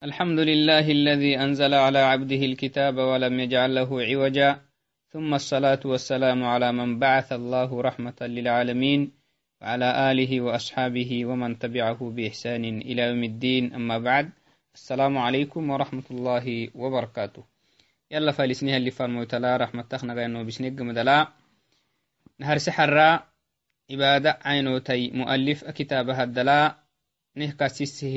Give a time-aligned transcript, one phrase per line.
[0.00, 4.60] الحمد لله الذي أنزل على عبده الكتاب ولم يجعل له عوجا
[5.12, 9.12] ثم الصلاة والسلام على من بعث الله رحمة للعالمين
[9.60, 13.74] وعلى آله وأصحابه ومن تبعه بإحسان إلى يوم الدين.
[13.74, 14.30] أما بعد
[14.74, 17.44] السلام عليكم ورحمة الله وبركاته.
[18.10, 21.28] يلا فالسنها اللي فرمو تلا رحمة تخنا إنه بسنق مدلا.
[22.38, 23.20] نهر سحر
[23.90, 26.76] عبادة عينو تي مؤلف كتابها الدلا.
[27.36, 28.16] نهكا سيسه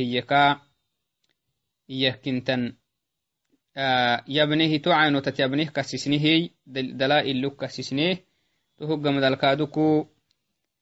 [2.01, 2.73] يكا يهكنتن
[3.77, 8.25] آه يبنيه توعينو تتيبنيه كسسنيه دلائل لك كسسنيه
[8.77, 10.07] تهج مدلكادكو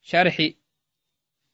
[0.02, 0.56] شرحي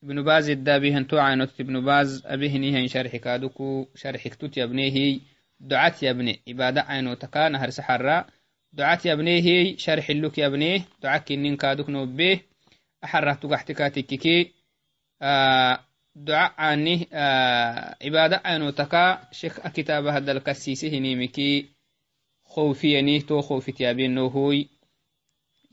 [0.03, 5.19] ابن باز الدابيهن توعينو ابن باز أبيهنيهن شرح كادكو شرح كتوت يبنيه
[5.59, 8.25] دعات يبني عبادة عينو تكا نهر سحرا.
[8.73, 12.45] دعات يبنيه شرح اللوك يبنيه دعاك إنين كادوك نوبيه
[13.03, 14.53] أحرة تقحتكاتككي
[15.21, 15.86] آه
[16.17, 21.69] دعاء عني آه عبادة أنو تكا شيخ كتاب هذا الكسيسي هنيمكي
[22.43, 24.69] خوفيني تو خوفي تيابين نوهوي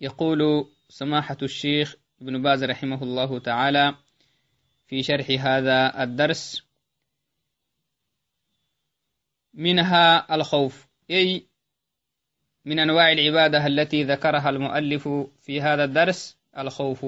[0.00, 3.94] يقول سماحة الشيخ ابن باز رحمه الله تعالى
[4.86, 6.62] في شرح هذا الدرس
[9.54, 11.46] منها الخوف أي
[12.64, 15.08] من أنواع العبادة التي ذكرها المؤلف
[15.42, 17.06] في هذا الدرس الخوف.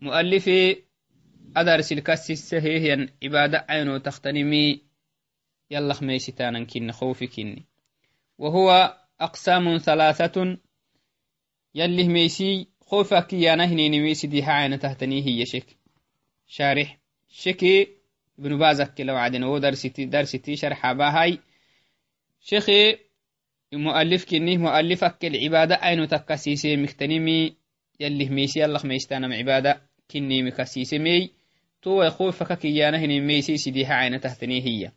[0.00, 0.48] مؤلف
[1.56, 4.80] أدرس الكسس هي عبادة عينو تختنمي
[5.70, 7.64] يلا خميشتانا كن خوف كني
[8.38, 10.58] وهو أقسام ثلاثة.
[11.74, 15.66] يلي ميسي خوفك يا نهني ميسي دي عين تهتني هي شك.
[16.46, 16.98] شارح.
[17.28, 17.88] شكي
[18.38, 21.38] ابن بازك لو عدنا ودرستي درستي شرح باهاي.
[22.40, 22.98] شيخي
[23.72, 27.56] مؤلف كني مؤلفك العبادة عينو تكسيسي مختنمي
[28.00, 28.64] يلي ميسي
[31.86, 34.92] يلا خميشتانا عبادة كني مكسيسي مي تو يخوف فككيانهن ميسي سديها عين تحتني هي.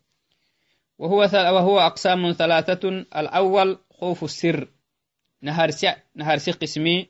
[0.98, 2.88] وهو وهو أقسام ثلاثة.
[2.88, 4.68] الأول خوف السر.
[5.42, 7.08] نهار سع نهار سي قسمي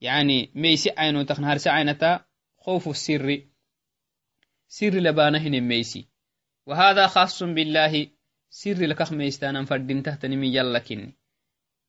[0.00, 2.24] يعني ميسي عينو تخ نهار سع عينتا
[2.58, 3.42] خوف السر.
[4.68, 6.06] سر لبانهن ميسي.
[6.66, 8.06] وهذا خاص بالله.
[8.50, 11.14] سر لكخ ميستانا فردين تحتني من يلا كني.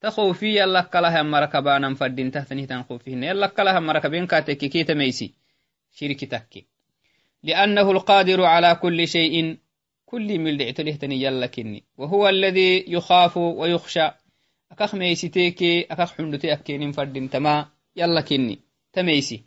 [0.01, 5.33] تخوفي يلا كلها مركبانا فردين تحتني تنخوفيهن يلا كلها مركبين كاتك كيتا ميسي.
[5.91, 6.67] شركي تكي.
[7.42, 9.58] لأنه القادر على كل شيء
[10.06, 14.10] كل من دعتله يلا كني وهو الذي يخاف ويخشى
[14.72, 18.58] أكخ ميسيتيكي أكخ حندتي أكينين فردين تما يلا كني
[18.92, 19.44] تميسي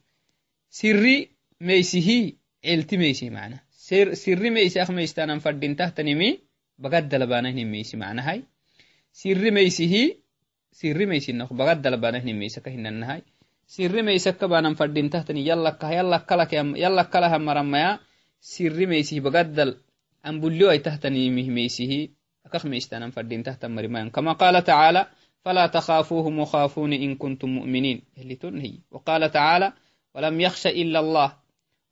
[0.70, 1.30] سري
[1.62, 2.34] ميسيه
[2.66, 6.40] علتي ميسي معنا سر سري ميسي أخ ميستانا فردين تحتني مي
[6.78, 8.44] بقد لبانه ميسي معنا هاي
[9.12, 10.18] سري ميسيه
[10.72, 13.22] سري ميسي نخ بقد لبانه ميسي كهنا هاي
[13.71, 15.47] sirri meysakka banan fadintahtani
[16.83, 18.03] yallakalaha maramaya
[18.43, 19.79] sirri meysih bagaddal
[20.27, 22.01] ambulio ay tahtanimih meysihi
[22.47, 25.03] akak meystanan fadintahtan marimayan kama qala tacaala
[25.45, 28.03] فلا تخافوهم وخافوني إن كنتم مؤمنين
[28.41, 29.73] تنهي وقال تعالى
[30.15, 31.37] ولم يخش إلا الله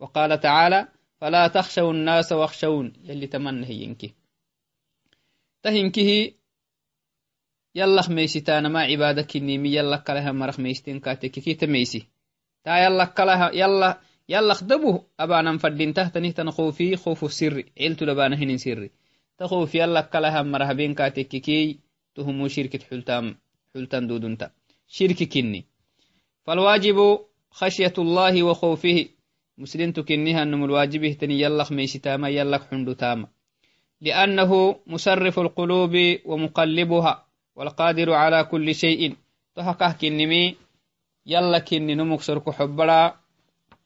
[0.01, 0.89] وقال تعالى
[1.21, 4.15] فلا تخشوا الناس واخشون يلي تمنه ينكي
[5.63, 6.33] تهنكه
[7.79, 12.07] يلخ ميسي تانا ما عبادك النيمي يلخ كلها مرخ ميستين كاتك كي تميسي.
[12.65, 18.37] تا يلخ كلها يلا يلخ دبو أبانا فردين تحت نهتن خوفي خوف السر عيلتو لبانا
[18.37, 18.91] هنين سري.
[19.39, 21.79] تخوف يلخ كلها مرهبين كاتك كي
[22.15, 23.37] تهمو شركة حلتام
[23.75, 24.51] حلتان دودنتا
[24.89, 25.65] شرك كني.
[26.45, 27.19] فالواجب
[27.51, 29.09] خشية الله وخوفه.
[37.59, 39.13] walqaadiru cala kuli shay'in
[39.55, 40.43] tohakah kinnimi
[41.33, 43.19] yalla kinni numuksorku xobbara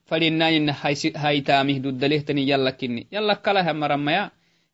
[0.09, 0.73] fadhinayina
[1.23, 4.31] haytaamih duddalehtani yalla kinni yalla kalaha maramaya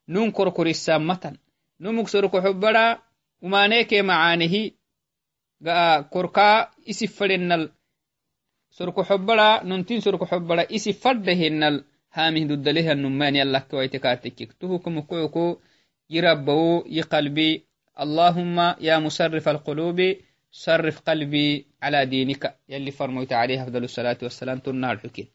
[0.07, 1.35] nun korkorisamatan
[1.79, 2.99] numuksorku xobbara
[3.41, 4.63] umaaneke macaanihi
[6.11, 7.63] korka isi fadhenal
[8.77, 11.83] sorku xobbara nuntin sorku xobbara isi fadhahinal
[12.15, 15.45] haamih duddalehanumman yallakewaitekaatekik tuhukumukoyoko
[16.09, 17.49] yi rabbawo yi qalbi
[17.99, 20.15] اللهم يا مصرف القلوب
[20.51, 22.55] صرف قلبي على دينك.
[22.69, 25.27] يلي فرميت عليه أفضل الصلاة والسلام تنها الحكي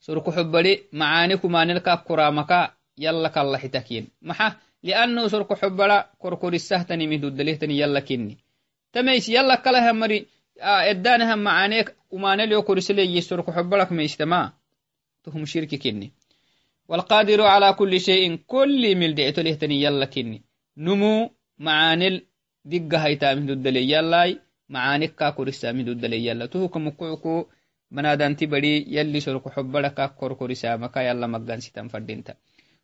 [0.00, 7.06] سرك حبلي معانيك ما نلقى كرامك يلا كالله حتكين محا لأنه سرك حبلا كركور السهتني
[7.06, 8.36] من دليهتني يلا كني
[8.92, 10.26] تميس يلا كلها مري
[10.60, 14.52] آه ادانها معانيك وما نليو كرسلي سرك حبلك ما يجتمع.
[15.24, 16.12] تهم شرك كني
[16.88, 20.42] والقادر على كل شيء كل مل دعتو لهتني يلا كني
[20.76, 21.30] نمو
[21.65, 22.15] macaanil
[22.65, 24.31] digga haytaamih dudaleyalai
[24.69, 27.49] macanikka korisaamih dudaleyala tuhuka mukucuku
[27.95, 32.33] manadanti badi yalli sorko xobbada ka korkorisaamaka yalla maggansitan fadinta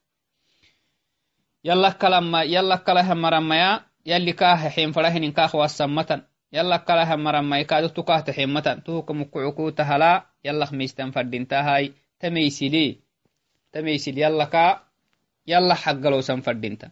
[1.63, 6.21] يلا كلام يلا كلا همرما يلي كاه حين فرهن كاه واسمتن
[6.53, 12.99] يلا كلا همرما يكادو تكاه تحمتن توك مكعكو تهلا يلا ميشتان فردينتا هاي تميسلي
[13.71, 14.87] تميسل يلا كا
[15.47, 16.91] يلا حق لو سنفردينتا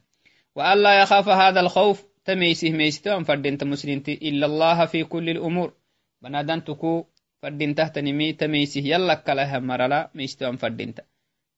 [0.55, 5.73] وألا يخاف هذا الخوف تميسه ميستوان فردينتا مسلمتي إلا الله في كل الأمور
[6.21, 7.05] بنادان تكو
[7.42, 11.02] فردين تهتنمي تميسه يلا كلها مرلا ميستوان فردينتا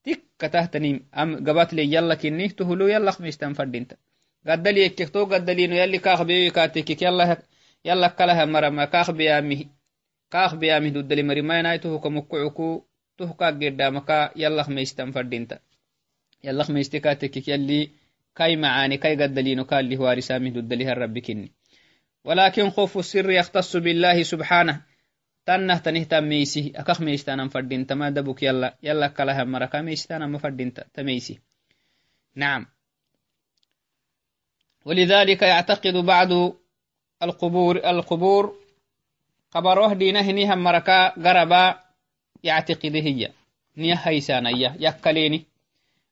[0.04, 3.96] تك تهتنم أم قبات لي يلا كني تهلو يلا ميستوان فردينتا
[4.46, 7.36] قدل يكتو قدلينو يلي كاخ بيوي كاتيكك يلا
[7.84, 9.64] يلا كلها مرما كاخ بيامه
[10.30, 12.84] كاخ بيامه دودلي مريما نايتو كمكعكو
[13.18, 15.58] تهكا قدامك يلا ميستوان فردينتا
[16.44, 17.90] يلا ميستكاتيكك يلي
[18.36, 21.52] كاي معاني كاي قدلينو كان اللي هو رسامه دودليها الرب كني
[22.24, 24.91] ولكن خوف السر يختص بالله سبحانه
[25.46, 28.74] تميسي أكخ ميستانا فردين؟ تما دبك يلا.
[28.82, 29.80] يلا كلها مركا.
[29.80, 31.38] ميستانا مفردين تميسي.
[32.34, 32.66] نعم.
[34.84, 36.28] ولذلك يعتقد بعض
[37.22, 38.56] القبور القبور
[39.50, 41.80] قبروه دينه نيها مركا قربا
[42.44, 43.32] يعتقد هي.
[43.76, 45.44] نيه هيسانية يكليني.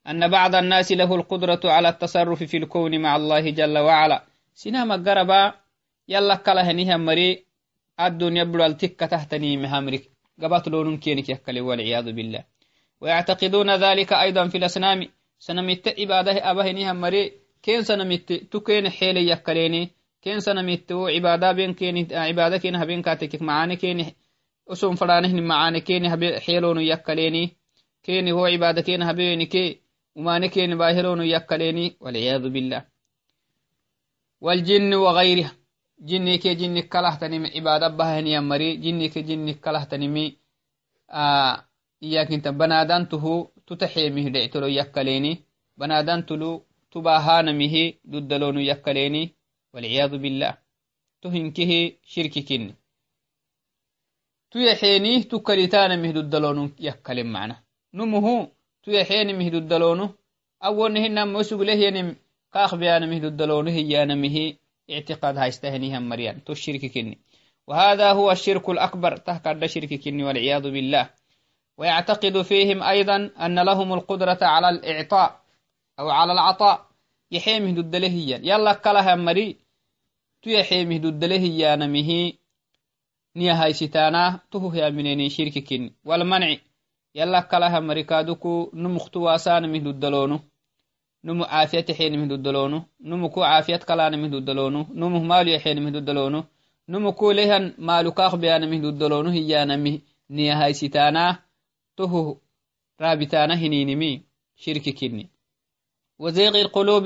[0.06, 4.25] أن بعض الناس له القدرة على التصرف في الكون مع الله جل وعلا.
[4.55, 5.55] سنام قربا
[6.09, 7.50] يلا كلا هنيها مري
[8.06, 10.11] الدنيا بلوال تكة تهتني مهامرك
[10.43, 12.44] قبات لون كينك يكلي والعياذ بالله.
[13.00, 15.06] ويعتقدون ذلك أيضا في الأسنام.
[15.38, 17.32] سنمت إبادة أبهنيها مري.
[17.62, 19.91] كين سنمت تكين حيلي يكليني.
[20.23, 24.12] كين سنمت عبادة بين كين عبادة كين هبين كاتك معاني كين.
[24.69, 26.11] أسوم فرانه معاني كين
[26.41, 27.56] حيلون يكليني.
[28.03, 29.81] كين هو عبادة كين هبيني كي
[30.17, 31.96] وما كين باهلون يكليني.
[32.00, 32.85] والعياذ بالله.
[34.41, 35.60] والجن وغيرها.
[36.08, 40.25] jinnike jinni kalahtanimi cibada bahaniya mari jinnike jinnik kalahtanimi
[42.00, 45.32] iyakinta banadantuhu tutaxeemih dhectolo yakkaleni.
[45.79, 49.23] Banadantulu tubahanamihi duddalonu yakkaleni.
[49.73, 50.56] Walciyadu billah.
[51.20, 52.75] Tuhinkihi shirkikini
[54.50, 57.62] tu kalitanamih duddalonu yakkalen mana
[57.93, 58.50] numuhu
[58.82, 60.11] tu tuyaxeenimih duddalonu
[60.61, 62.17] awonihinamo suglehiyanim
[62.50, 64.58] kaaqbiyanamih duddalonu hiyanamihi
[64.91, 66.45] اعتقاد هايستهنيها مريان.
[66.45, 67.19] تو الشرك كني.
[67.67, 69.17] وهذا هو الشرك الأكبر.
[69.17, 71.11] تهكر شرك كني والعياذ بالله.
[71.79, 75.41] ويعتقد فيهم أيضا أن لهم القدرة على الإعطاء
[75.99, 76.87] أو على العطاء.
[77.31, 78.39] يحيمه ضد لهيا.
[78.43, 79.57] يلا كلها مري.
[80.43, 82.33] تو يحيمه ضد لهيا نمه
[83.37, 84.41] نيا هاي ستانا.
[84.51, 85.95] تهو يا منين شرك كني.
[86.05, 86.57] والمنع.
[87.15, 90.50] يلا كلها مريكادوكو نمختواسان من ضد لونه
[91.24, 95.98] نمو عافية حين مهدو الدلونو نمو كو عافية كلان مهدو الدلونو نمو مالو حين مهدو
[95.98, 96.44] الدلونو
[96.89, 101.39] نمو كو ليهن مالو كاخ بيان مهدو الدلونو هيا نمي نيهاي سيتانا
[101.96, 102.36] توهو
[103.00, 104.22] رابطانا هني نمي
[104.56, 105.31] شرك كيني
[106.19, 107.05] وزيغ القلوب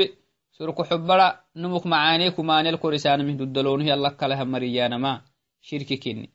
[0.53, 5.23] سرك حبرا نمو معاني كو كماني القرسان مهدو الدلونو هيا اللقا لها مريانا ما
[5.61, 6.31] شرك كيني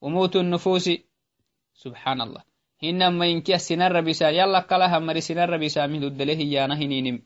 [0.00, 0.90] وموت النفوس
[1.74, 2.49] سبحان الله.
[2.80, 7.20] Hinama inkia sinara bisa yala kalaha mari sinara bisa mihdudale hiyana hininim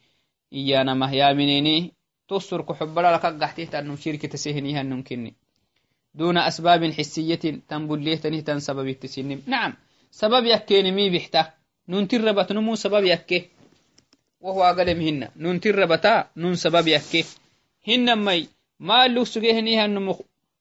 [0.50, 1.94] iyanamah yaminini
[2.26, 5.34] tusurku xubbadala kagaxtihtanum shirkitasehinihanum kini
[6.14, 9.74] duna asbaabin xisiyatin tan bullehtanih tan sababitisinim nacam
[10.10, 11.54] sabab yakkenimi bixta
[11.88, 13.50] nuntirabat numu sabab yakke
[14.40, 17.26] wahwagalem hina nuntirabata nun sabab yakke
[17.86, 20.14] hinamai maalu sugehnihanum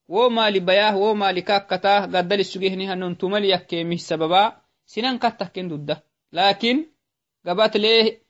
[0.10, 5.96] wo maali bayah wo maali kakkata gaddali sugehnihanum tumal yakkemih sababa sinan kattakken dudda.
[6.32, 6.78] Lakin
[7.46, 8.22] gabat lee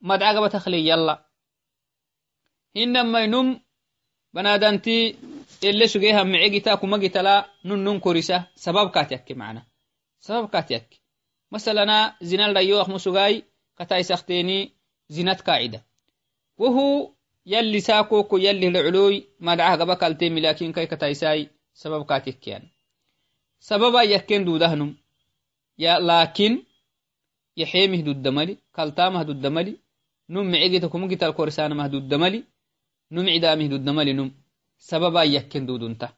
[0.00, 1.14] madca gabat akli yalla.
[2.74, 3.48] Hinamainum
[4.34, 5.16] banadanti
[5.62, 9.66] ele sugeha mice gita kuma gitala nun nun korisa sababkat yakke mana
[10.18, 10.96] sababkat yakke
[11.50, 14.72] masalana zinal rayoak musugai kataisakteni
[15.08, 15.80] zinat kaacida
[16.58, 22.70] wohu yalli saakoko yalli laculuy madcah gaba kaltemi laakiin kai kataisai sababkat yakkeyan
[23.58, 24.96] sababa yakken dudahnum
[25.80, 26.62] لكن
[27.56, 29.76] يحيمه ضد ملي كالتامه ضد ملي
[30.30, 32.44] نم معيقة كمجت الكورسان مهدود ملي
[33.12, 34.30] نم عدامه ضد ملي نم
[34.78, 36.08] سببا يكن دودنتا.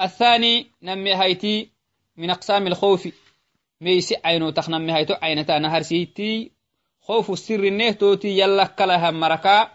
[0.00, 1.70] الثاني نمي هايتي
[2.16, 3.08] من أقسام الخوف
[3.80, 6.50] ميسي عينو تخنمي هايتو عينتا نهر سيتي
[7.00, 9.68] خوف السر النهتوتي يلا كلها مركا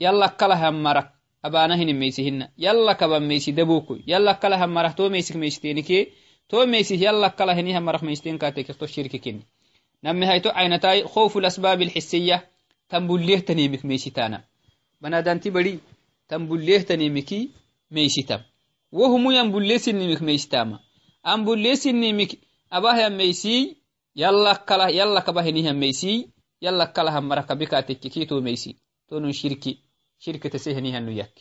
[0.00, 1.10] يلا كلها مرك
[1.44, 6.23] أبانا هن يلا كبا ميسي دبوكو يلا كلها مرك تو تو ميسي
[8.02, 9.42] ميستين كاتيك تو الشركة كين
[10.04, 12.50] نمي هايتو عينتاي خوف الأسباب الحسية
[12.88, 14.44] تنبوليه تنيمك ميسيتانا
[15.00, 15.78] بنادانتي بدي
[16.28, 17.50] تنبوليه تنيمكي
[17.90, 18.42] ميسيتام
[18.92, 20.78] وهم ينبوليه سنيمك ميسيتاما
[21.26, 22.38] أنبوليه سنيمك
[22.72, 23.76] أباه ميسي
[24.16, 26.28] يلا كلا يلا كبهنيها ميسي
[26.62, 28.76] يلا كلا هم مركا بكاتك كيتو ميسي
[29.08, 29.78] تونو شركي
[30.18, 31.40] شركة تسهنيها نياك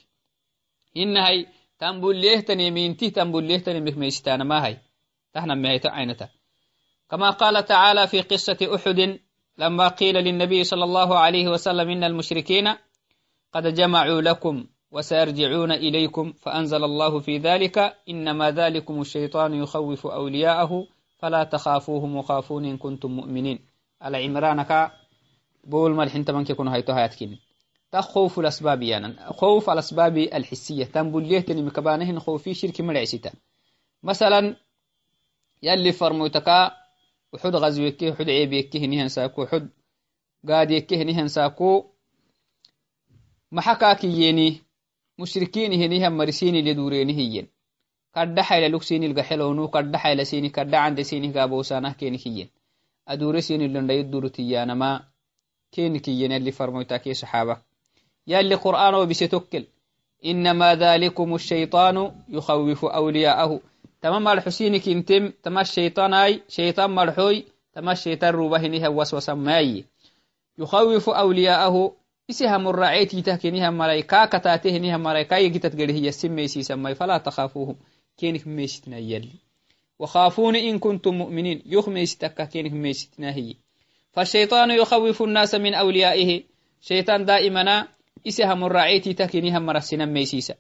[0.98, 1.48] إن هاي
[1.80, 4.78] تنبوليه تنيمينتي تنبوليه تنيمك ميسيتانا ما هاي
[5.34, 6.30] تهنا مهيتا عينتا
[7.10, 9.20] كما قال تعالى في قصة أحد
[9.58, 12.74] لما قيل للنبي صلى الله عليه وسلم إن المشركين
[13.54, 20.88] قد جمعوا لكم وسيرجعون إليكم فأنزل الله في ذلك إنما ذلكم الشيطان يخوف أولياءه
[21.18, 23.60] فلا تخافوهم وخافون إن كنتم مؤمنين.
[24.02, 24.92] على عمرانك
[25.64, 27.40] بول ملح انت من كيكون هايتو هايتكين
[27.92, 30.86] تخوف الأسباب يعني خوف الأسباب الحسية.
[30.86, 33.32] تنبول ليه تنمي كبانهن خوفي شرك ملعسيتا
[34.04, 34.56] مثلا
[35.64, 36.72] يلي فرموتكا
[37.34, 39.70] وحد غزوك وحد عيبك هني هنساكو حد
[40.48, 41.86] قاديك نهن ساكو
[43.52, 44.62] محكاكي يني
[45.20, 47.48] مشركين هنيها مرسين لدورين هين
[48.16, 52.50] كردح إلى لوكسين القحلونو كردح إلى سيني كردح عند سيني قابو سانه كين هيين.
[53.08, 55.04] أدور سيني لن يدور تيانا ما
[55.72, 57.58] كين كيين اللي فرمو تاكي صحابة.
[58.28, 59.30] يالي قرآن وبسي
[60.26, 63.60] إنما ذلكم الشيطان يخوف أولياءه.
[64.04, 69.86] تما مالحسيني كنتم تما الشيطان أي شيطان مرحوي تما الشيطان روبهنها وسوس ماي.
[70.58, 71.96] يخوف أولياءه
[72.30, 77.76] إسها مرعيت يتهكنها ملايكا كتاتهنها ملايكا يجتت قريه يسمي سيسمي فلا تخافوهم.
[78.18, 79.30] كينك ميشتنا يلي.
[80.00, 81.62] وخافون إن كنتم مؤمنين.
[81.66, 83.56] يخمي ستكا كينك ميشتنا هي.
[84.12, 86.44] فالشيطان يخوف الناس من أوليائه.
[86.82, 87.88] شيطان دائما
[88.28, 90.56] إسها مرعيت يتهكنها مرسنا ميسيسا.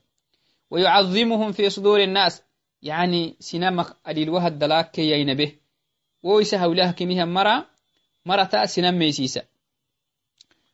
[0.71, 2.41] ويعظمهم في صدور الناس.
[2.83, 5.51] يعني سينما أديلوها الدلاك كي يينبه
[6.23, 7.65] ويسا هولاه كميها مرة
[8.25, 9.43] مرة تأ سينما ميسيسا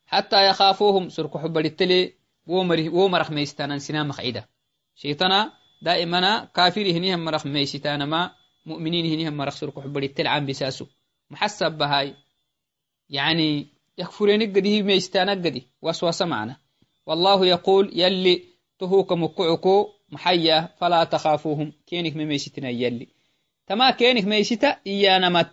[0.06, 2.14] حتى يخافوهم سرق حب التلي
[2.48, 4.50] ومرخ ميستانا سينما خعيدة
[4.96, 8.32] شيطانا دائما كافر هنيهم مرخ ميستانا ما
[8.66, 10.86] مؤمنين هنيهم مرخ سرق حب التلي عن بساسو.
[11.30, 12.16] محسب بهاي.
[13.10, 15.68] يعني يكفرين قديه ميستانا قدي.
[15.82, 16.58] وسوس معنا.
[17.06, 18.44] والله يقول يلي
[18.80, 21.74] تهوك مقعكو محيا فلا تخافوهم.
[21.88, 23.08] كينك مميستنا يلي
[23.68, 25.50] تما كينك ميستا إيانا مت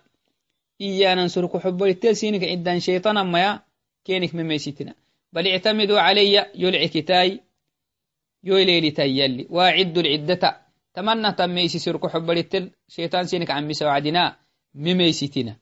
[0.80, 3.60] إيانا نسرك حب التلسينك عدان شيطانا ميا
[4.04, 4.94] كينك مميستنا
[5.32, 7.40] بل اعتمدوا علي يلعي كتاي
[8.44, 10.60] يوليلي يلي واعدوا العدة.
[10.94, 14.36] تمنى تميسي سرك حب التل شيطان سينك عمي سوعدنا.
[14.74, 15.56] مميستنا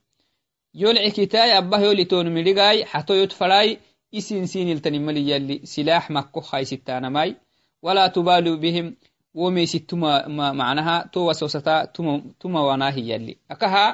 [0.73, 2.85] يلعي كتاي أباه يولي تون ملقاي.
[2.85, 3.79] حتى يتفراي
[4.15, 7.35] إسين سين التنملي يلي سلاح مكو خاي ستانا ماي
[7.85, 8.95] ولا تبالوا بهم.
[9.35, 11.85] وميسي تما معناها تو وسوستا
[12.39, 13.85] تما وناهي يلي أكها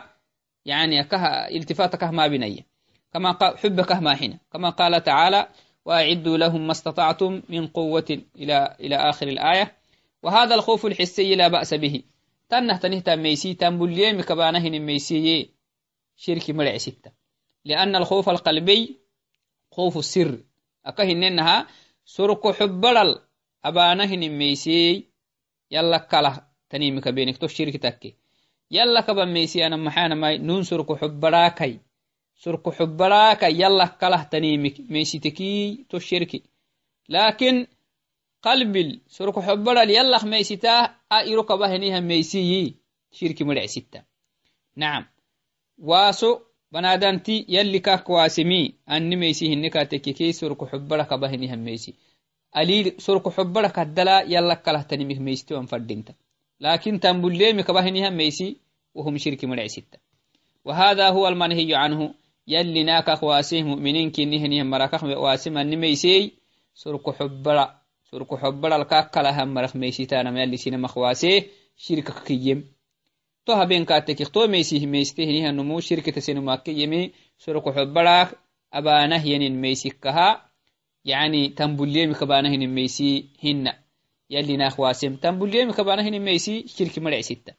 [0.66, 2.66] يعني أكها التفاتك ما بنية
[3.14, 4.40] كما قال حبك ما حين.
[4.54, 5.48] كما قال تعالى
[5.86, 9.78] وأعدوا لهم ما استطعتم من قوة إلى إلى آخر الآية.
[10.24, 12.04] وهذا الخوف الحسي لا بأس به.
[12.50, 15.50] تنه تنه ميسي تنبليم كبانه ميسي
[16.16, 17.12] شرك مرع ستة.
[17.66, 19.00] لأن الخوف القلبي
[19.72, 20.38] خوف السر.
[20.86, 21.68] أكهننها
[22.06, 23.20] سرق حبرل
[23.68, 25.06] abaanahin meysey
[25.76, 26.32] yalla kala
[26.70, 28.10] tanimika benek to shirki takke
[28.76, 31.74] yalla kaba meysiyana maxanamai nun surku xubbaraakay
[32.44, 35.52] surku xubbaraakay yalla kalah tanimik meysiteki
[35.90, 36.40] to shirki
[37.14, 37.68] lakin
[38.46, 40.82] qalbil surku xubbaral yallak meysitah
[41.16, 42.62] a iro kabaheniha meysiyi
[43.18, 44.00] shirki madhecsitta
[44.80, 45.04] nacam
[45.90, 46.30] waaso
[46.74, 48.62] banadanti yalli kak waasimi
[48.94, 51.92] anni meysi hinnikaatekkeki surku xubbara kabaheniha meysi
[52.60, 56.14] alil sorko xobbara kaddala yalla kalahtanimik meystiwan fadinta
[56.60, 58.58] lakin tambulemi kabahinihan meysi
[58.96, 59.98] وهم شرك مرعستا
[60.66, 62.14] وهذا هو المنهي عنه.
[62.48, 66.34] يلي ناكا واسيه مؤمنين كنهن مراكخ واسم النميسي
[66.74, 67.82] سرق حبرا
[68.12, 72.66] سرق حبرا الكاكلا هم مرخ ميسيتانا يلي سينما خواسيه شركة كيم
[73.46, 78.32] تو هبين كاتك تو ميسيه ميسته نها نمو شركة سينما كيمي سرق حبرا
[78.74, 80.51] أبانه ينين ميسيكها
[81.06, 83.74] يعني تنبوليمي كبانهن ميسي هن
[84.30, 87.54] يلي ناخواسم تنبوليمي كبانهن ميسي شرك مرع ستة.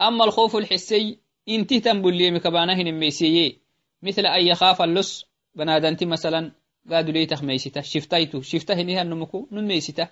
[0.00, 3.58] أما الخوف الحسي inti tambuliyemi kabana hinimeysiye
[4.02, 6.52] مثل أن يخاف اللص بنادنتي مثلا
[6.90, 9.48] قادوا ليتخ ميسيته شفتايتو شفته هنيها نمكو.
[9.52, 10.08] نم ميسيته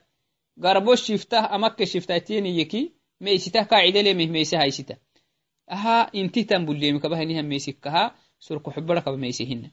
[0.62, 2.92] قربوش شفته أمك شفتايتين يكي.
[3.20, 4.96] ميسيته قاعدة لي مه ميسي هايسيته
[5.70, 9.70] أها إنتي تنبولي مكبه هنيها ميسيكها سرق حبرك بميسيهن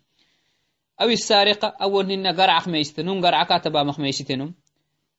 [1.02, 4.54] أو السارقة أو هن قرعك ميسيته نم قرعك تبا مخ ميسيتنم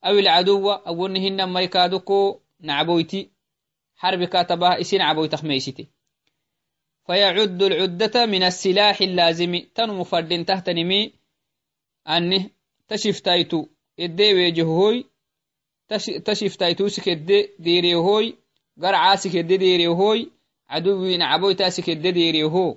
[0.05, 3.31] أو العدو أو هن ما يكادوكو نعبويتي.
[3.97, 5.89] حرب كاتبا إسين عبويتخ ميسيتي
[7.07, 9.59] فيعد العدة من السلاح اللازم.
[9.75, 11.13] تنم فردين تحت نمي
[12.09, 12.51] أنه
[12.89, 13.67] تشفتايتو.
[14.01, 15.05] إدي ويجهوي
[16.25, 18.37] تشفتايتو سكدي ديريهوي
[18.83, 20.31] قرعا سكدي ديريهوي
[20.69, 22.77] عدوي نعبوي تاسكدي ديريهو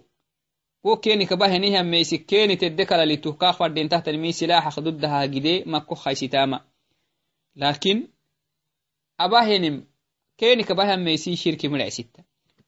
[0.85, 5.95] wo keni kaba henihan meysi keni tedde kalalitu kaa fadden tahtanimi silaha khududdaha gide makko
[5.95, 6.59] haysitama
[7.57, 8.09] lakin
[9.19, 9.77] abahenim
[10.37, 12.21] keni kabahan meysi shirki midhacsitta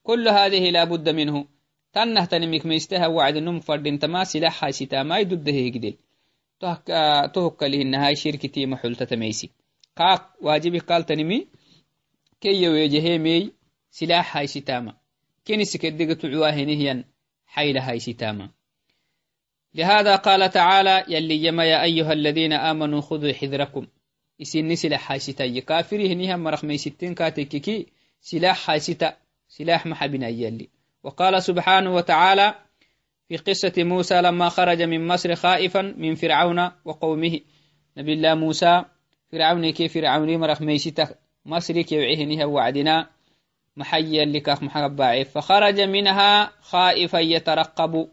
[0.02, 1.46] كل هذه لا بد منه
[1.92, 5.94] تنه تنمك ميستها وعد نم فردين تما سلاح هاي ستا ما يدد هيجدل
[7.34, 9.50] تهك له النهاي شركتي محلتة تميسي
[9.96, 11.46] قاق واجبي قال تنمي
[12.40, 13.52] كي يوجه مي
[13.90, 14.94] سلاح هاي ستاما
[15.46, 17.04] كني سكدق تعواه نهيا
[17.47, 18.49] حيل هاي ستاما.
[19.75, 23.87] لهذا قال تعالى يلي يما يا أيها الذين آمنوا خذوا حذركم.
[24.41, 27.87] إسن سلاح هاي ستا كافره نهيا مرخ مي ستين كاتككي
[28.21, 30.69] سلاح هاي ستا سلاح محبنا يلي.
[31.03, 32.55] وقال سبحانه وتعالى
[33.29, 37.39] في قصة موسى لما خرج من مصر خائفا من فرعون وقومه.
[37.97, 38.85] نبي الله موسى
[39.31, 43.16] فرعون كيف فرعون مرخ ميشتك مصر كيوعيه نها وعدنا.
[43.77, 48.09] محيا لكاك محبا فخرج منها خائفا يترقب.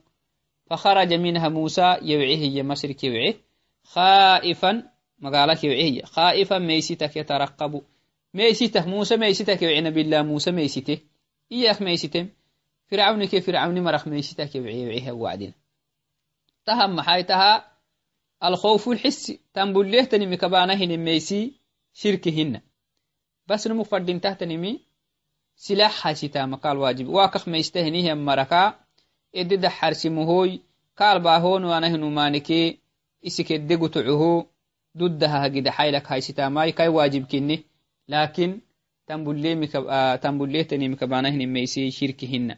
[0.67, 3.35] فخرج منها موسى يوعيه مصر كيوعيه
[3.85, 4.83] خائفا
[5.19, 7.83] مقالك يوعيه خائفا ميستك يترقب.
[8.35, 10.99] ميستك موسى ميستك يوعي نبي الله موسى ميسته
[11.53, 12.29] إياك ميستم
[12.87, 15.53] فرعون كيف فرعون؟ مرخ ميستا كيف عيها وعدنا.
[16.67, 17.73] تهم محايتها
[18.45, 21.53] الخوف الحسي تنبول له تنمي كبانهن ميسي
[21.93, 22.61] شركهن.
[23.47, 24.81] بس نمو فردين تحت نمي
[25.57, 27.09] سلاح حاستا مقال واجب.
[27.09, 28.81] واكخ ميستهنيه مركا
[29.35, 30.61] إدي دحر سمهوي
[30.97, 32.79] قال باهون وأنا هنو مانكي
[33.27, 34.47] إسك الدقو تعهو
[34.97, 37.65] ضدها قد حيلك هاي ماي كاي واجب كني
[38.09, 38.61] لكن
[39.07, 42.57] تنبوليه مكبانهن ميسي شركهن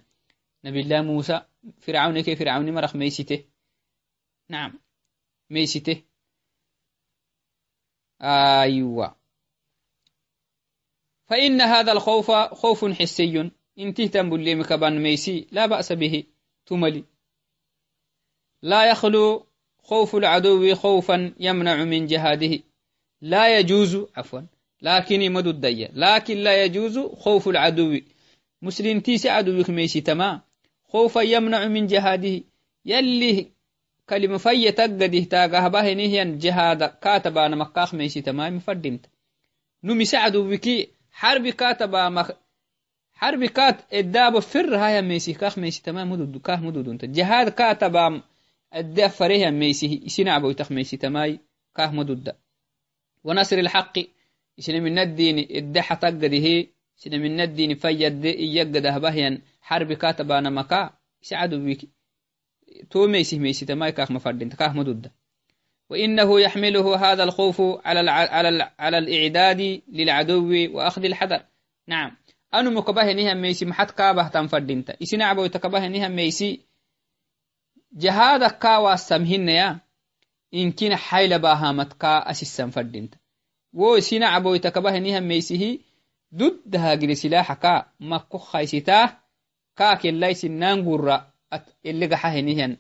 [0.65, 1.43] نبي الله موسى
[1.81, 3.45] فرعون كيف فرعون مرخ ميسته
[4.49, 4.81] نعم
[5.51, 6.03] ميسته
[8.23, 9.17] أيوة
[11.27, 13.51] فإن هذا الخوف خوف حسي.
[13.79, 16.25] إن تهتم باللي مكبان ميسي لا بأس به.
[16.67, 17.05] تملي.
[18.63, 19.47] لا يخلو
[19.79, 22.59] خوف العدو خوفا يمنع من جهاده.
[23.21, 24.41] لا يجوز عفوا
[24.83, 28.01] لكن مدد لكن لا يجوز خوف العدو.
[28.63, 30.41] مسلم تيسي عدوك ميسي تما.
[30.85, 32.43] خوفا يمنع من جهاده.
[32.85, 33.57] يلي
[34.09, 39.07] كلمة في تقده تاقه به نهيا جهاد كاتبا نمكاخ ميسي تمام فردمت
[39.85, 42.32] نمي سعدو بكي حرب كاتبا مخ
[43.14, 48.22] حرب كات الداب فر هاي ميسي كاخ ميسي تمام مدود كاه مدود انت جهاد كاتبا
[48.76, 51.40] الداب فريه ميسي سنع بو تخ ميسي تماي
[51.76, 52.36] كاه مدود
[53.24, 54.00] ونصر الحق
[54.60, 60.90] سنة من الدين الدحة تقده سنة من الدين فيد يقده بهيا حرب كاتبانا مكا
[61.22, 61.90] سعدو بيك
[62.90, 65.12] تو ميسي ميسي تماي كاخ مفردين كاخ مدود
[65.91, 68.11] وإنه يحمله هذا الخوف على.
[68.11, 68.71] على.
[68.79, 71.43] على الإعداد للعدو وأخذ الحذر
[71.89, 72.17] نعم
[72.55, 76.61] أنو مكبه نها ميسي محت كابه تنفردين تا إسنا عبو تكبه نها ميسي
[77.93, 79.79] جهادك كاوا سمهن يا
[80.55, 83.11] إن كنا حيل باهامت كا أسيسا فردين
[83.77, 85.79] wo عبو تكبه نها ميسيه
[86.35, 89.27] ضدها جري سلاحك مكو خايستا
[89.77, 91.17] kaak yallaisinnan gurra
[91.85, 92.73] iligaxa hinihan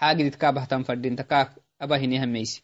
[0.00, 2.62] xaagidit kaabahtan fadinta kaak أباهني هميسي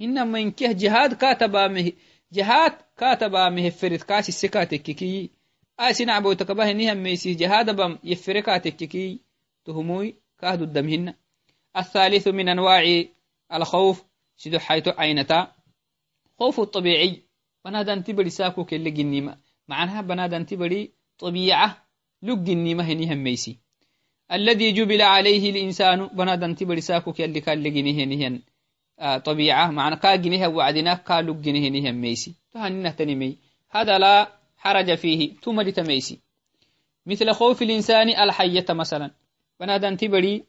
[0.00, 1.92] إنما إن كه جهاد كاتبا مه
[2.32, 5.30] جهاد كاتبا مه فرد كاسي سكاتك كي.
[5.78, 9.20] آسي نعبو تكباه نيهم ميسي جهاد بام يفرقاتك كي.
[9.64, 11.14] تهموي كاهد الدمهن.
[11.76, 13.04] الثالث من أنواع
[13.52, 14.04] الخوف
[14.36, 15.52] سيدو حيث عينتا.
[16.38, 17.22] خوف الطبيعي
[17.64, 21.88] بنادا انتبالي ساكو كي لقنيما معناها بنادا انتبالي طبيعة
[22.22, 23.58] لقنيما هنيهم ميسي.
[24.32, 28.57] الذي جبل عليه الإنسان بنادا انتبالي ساكو كي لقنيما هنيهم ميسي
[29.24, 29.70] طبيعة.
[29.70, 32.34] معنى كاقنيه وعدنا كا لقنيه نهن ميسي.
[32.50, 33.36] فهننا تنمي
[33.70, 35.36] هذا لا حرج فيه.
[35.42, 36.18] تمر تميسي
[37.06, 39.10] مثل خوف الإنسان الحية مثلا.
[39.60, 40.44] بنادن تبري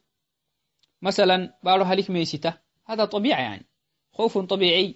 [1.01, 2.53] مثلا بارو هلك ميسيته
[2.85, 3.65] هذا طبيعي يعني.
[4.13, 4.95] خوف طبيعي.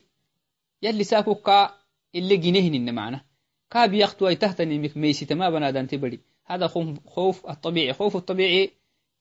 [0.81, 1.75] يلي ساكو كا
[2.15, 3.25] اللي جنيه معنى.
[3.71, 6.19] كا بيقتوى تهتني ميسيته ما بنادن تبري.
[6.45, 6.67] هذا
[7.07, 7.93] خوف الطبيعي.
[7.93, 8.71] خوف الطبيعي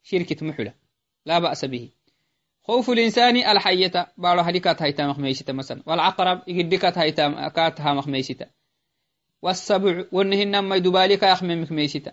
[0.02, 0.74] شركة محلة
[1.26, 1.88] لا بأس به.
[2.64, 4.12] خوف الإنسان الحية.
[4.16, 5.82] بارو هلكات هيتا مخميشتا مثلا.
[5.86, 8.46] والعقرب يقدكات هيتا كاتها مخميشتا.
[9.42, 12.12] والسبع والنهن ما يدبالك يخمي مخميشتا.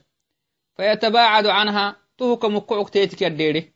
[0.78, 3.74] فيتباعد عنها تهك مقعك تيتك يديري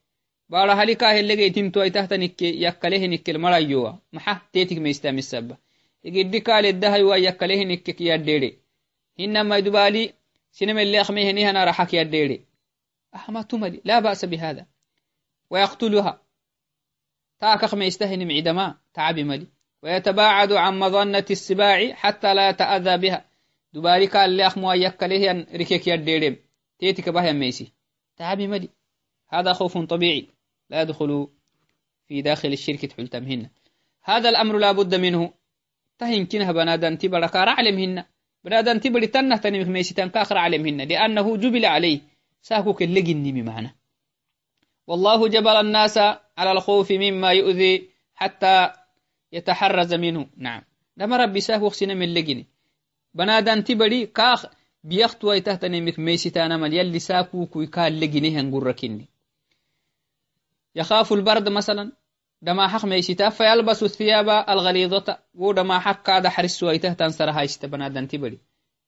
[0.50, 5.58] بارو هلكا هلقي تنتو اي تحت نكي يكاله نكي المرايوا محا تيتك ميستا مسبا
[6.04, 8.60] يقدكا للدهي ويكاله نكي يديري
[9.20, 10.14] هنما يدبالي
[10.52, 12.46] سينما اللي أخميه نهنا رحك يديري
[13.16, 13.82] أحما تملي.
[13.86, 14.66] لا بأس بهذا.
[15.50, 16.23] ويقتلها.
[17.44, 19.48] تاكخ ما يستهن معدما تعب ملي.
[19.82, 23.26] ويتباعد عن مظنة السباع حتى لا يتأذى بها.
[23.74, 26.38] دبارك اللي أخمو أيك له ركيك يديرم
[26.80, 27.74] تيتك بها ميسي.
[28.18, 28.70] تعب ملي.
[29.30, 30.28] هذا خوف طبيعي.
[30.70, 31.28] لا يدخل
[32.08, 33.50] في داخل الشركة حلتمهن
[34.04, 35.34] هذا الأمر لا بد منه.
[35.98, 38.04] تهنكنها بنادان تبرك رعلمهن
[38.44, 42.02] بنادان تبري تنه تنمك ميسي تنكاخر علمهن لأنه جبل عليه.
[42.42, 43.76] ساكوك اللي معنا
[44.88, 45.98] والله جبل الناس
[46.38, 48.72] على الخوف مما يؤذي حتى
[49.32, 50.28] يتحرز منه.
[50.38, 50.62] نعم.
[50.98, 52.48] لما ربي ساه وخسنا من لجني
[53.14, 54.46] بنادان تبري كاخ
[54.84, 59.10] بيخت ويتهتني مك ميستانا مال يلي ساكو كوي كال لجني هنقركني
[60.76, 61.92] يخاف البرد مثلا
[62.42, 68.40] دما حق ميستا فيلبس الثياب الغليظة ودما حق كاد حرس ويته تنسر هايست بنادان تبري.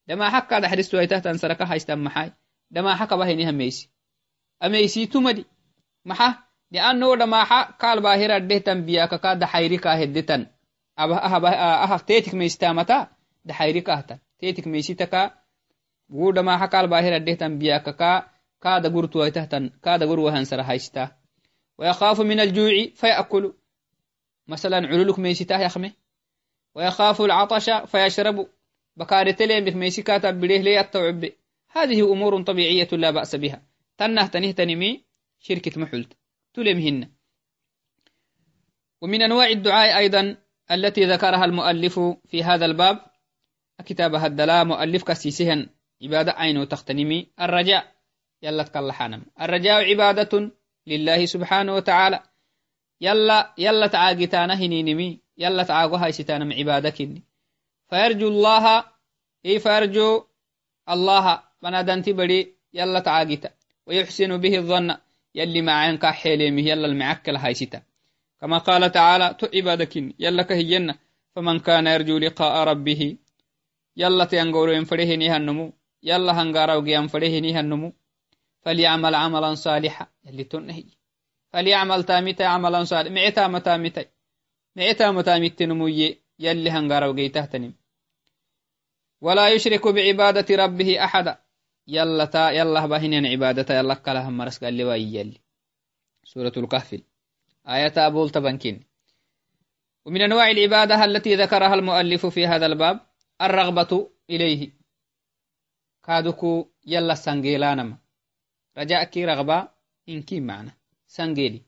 [0.08, 2.32] دما حق كاد حرس ويته تنسر كهايست محاي
[2.70, 3.90] دما حق بهيني هميسي
[4.64, 5.44] أميسي تمدي
[6.08, 6.28] maxa
[6.72, 10.42] liannoda maxa kalbahiradehtan biyakaka daxayrika heddetan
[10.96, 12.98] aha tetik meistamata
[13.48, 15.20] daxayrikahtan tetik meisitaka
[16.16, 18.10] guda maxa kalbahiradehtan biyakaka
[18.64, 21.04] kada gurtuwaitahtan kada gurwahansara haista
[21.78, 23.52] ويخاف من الجوع فيأكل
[24.48, 25.92] مثلا علولك ميسيتاه يخمه
[26.74, 28.46] ويخاف العطش فيشرب
[28.96, 31.24] بكارتلين بك ميسيكاتا بديه لي التوعب
[31.72, 33.62] هذه أمور طبيعية لا بأس بها
[33.98, 35.04] تنه تنه تنمي
[35.40, 36.12] شركة محلت.
[36.54, 37.10] تلمهن
[39.00, 40.36] ومن أنواع الدعاء أيضا
[40.70, 43.00] التي ذكرها المؤلف في هذا الباب
[43.86, 45.68] كتابها الدلاء مؤلف كسيسهن
[46.02, 47.96] عبادة عين تختنمي الرجاء.
[48.42, 50.50] يلا تكلحانم الرجاء عبادة
[50.86, 52.22] لله سبحانه وتعالى.
[53.00, 57.22] يلا يلا تعاقتانا هنينمي يلا تعاقها ستانم عبادك
[57.90, 58.84] فيرجو الله
[59.46, 60.24] إي فيرجو
[60.88, 61.42] الله.
[61.62, 63.50] بنادنتي بدي يلا تعاقتا.
[63.86, 64.96] ويحسن به الظن.
[65.36, 67.82] يلي معين كحيليمه يلا المعكل هايستا
[68.40, 70.94] كما قال تعالى تعبادك يلا كهينا
[71.34, 73.16] فمن كان يرجو لقاء ربه
[73.96, 75.72] يلا تيانغورو ينفرهني هنمو
[76.02, 77.92] يلا هنغارو ينفرهني هنمو
[78.62, 80.06] فليعمل عملا صالحا.
[80.24, 80.84] يلي تنهي
[81.52, 84.04] فليعمل تامتا عملا صالحا معتا متامتا.
[84.76, 86.18] معتا متامت نموي.
[86.38, 87.74] يلي هنغارو جيتهتنم
[89.20, 91.38] ولا يشرك بعبادة ربه أحدا.
[91.88, 95.40] يلا تا يلا بهنين عبادة يلا كلها مرس قال لي
[96.24, 97.00] سورة الكهف.
[97.68, 98.80] آية أبول تبنكين.
[100.04, 103.00] ومن أنواع العبادة التي ذكرها المؤلف في هذا الباب
[103.42, 104.70] الرغبة إليه.
[106.04, 107.96] كادوكو يلا سنجيلانما
[108.78, 109.68] رجاءك رغبة
[110.08, 110.72] إنكي معنا.
[111.06, 111.62] سنجيلي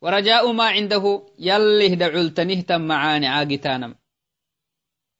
[0.00, 3.94] ورجاء ما عنده يلي دعلتنه تم معاني عاقتانما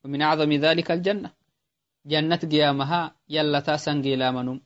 [0.05, 1.40] ومن أعظم ذلك الجنة.
[2.07, 4.61] جنة قيامها يلا تاسنجي لامنم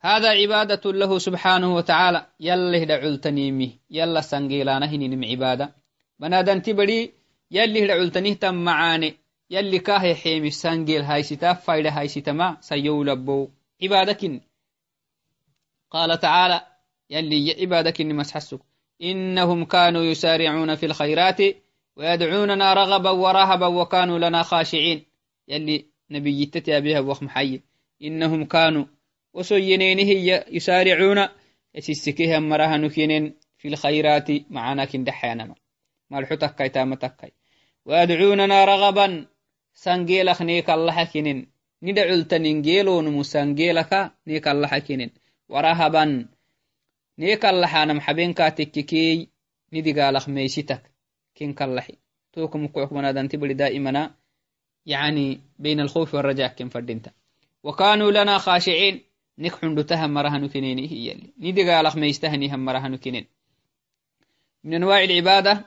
[0.00, 5.74] هذا عبادة له سبحانه وتعالى يلا دعول تنيمي يلا سنجيلانا هنين عبادة.
[6.18, 7.12] بنادن تبري
[7.50, 9.14] يلي دعول تم معاني
[9.50, 13.48] يلي كاه حيمي سنجيل هاي ستا فايدة هاي ستا ما سيولبو.
[13.82, 14.42] عبادك
[15.90, 16.60] قال تعالى
[17.10, 18.60] يلي عبادك مسحسك.
[19.02, 21.40] إنهم كانوا يسارعون في الخيرات
[21.96, 25.07] ويدعوننا رغبا ورهبا وكانوا لنا خاشعين.
[25.50, 25.74] yani
[26.12, 27.58] nabiyittati abiha waq maxaye
[28.06, 28.86] inahum kanuu
[29.34, 31.24] wosoyenenihiya yusaaricuuna
[31.78, 33.24] esisikehan marahanukinen
[33.60, 35.54] fi lkhairaati macanakindaxayanama
[36.10, 37.32] malxu takkai tama takkai
[37.88, 39.12] waadcuunana ragaban
[39.84, 41.38] sangeelak neekallaxakinen
[41.84, 45.10] nidhacultanin geeloonumu sangeelaka neekallaxakinen
[45.52, 46.10] warahaban
[47.20, 49.18] neekallaxanam xabeenkaatekkikeey
[49.72, 50.82] nidigaalak meysitak
[51.36, 51.94] kinkallaxi
[52.32, 54.00] tokamukocuk banadanti bali daa'imana
[54.86, 57.12] يعني بين الخوف والرجاء كم فردينتا
[57.62, 59.08] وكانوا لنا خاشعين.
[59.38, 63.26] نكحن دتهم مرها نكنين هي اللي ندي قالخ ما يستهني هم مرها نكنين
[64.64, 65.64] من أنواع العبادة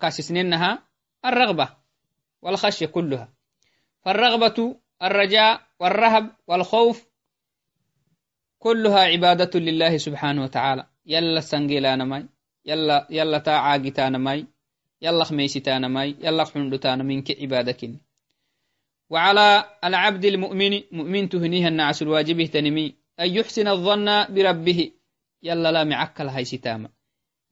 [0.00, 0.82] كاسسنينها
[1.24, 1.68] الرغبة
[2.42, 3.32] والخشية كلها.
[4.02, 7.08] فالرغبة الرجاء والرهب والخوف
[8.58, 10.86] كلها عبادة لله سبحانه وتعالى.
[11.06, 12.26] يلا سنجيلانا ماي
[12.64, 14.46] يلا يلا تا عاقتانا ماي
[15.02, 17.90] يلا خميستانا ماي يلا حندتانا منك عبادك
[19.10, 22.94] وعلى العبد المؤمن مؤمن تهنيها النعس الواجب تنمي.
[23.20, 24.90] أن يحسن الظن بربه.
[25.42, 26.90] يلا لا معكل هاي ستامة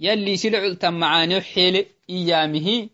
[0.01, 2.89] يلي سلع تم معاني حيل إيامه